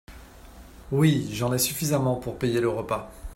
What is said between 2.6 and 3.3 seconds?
repas.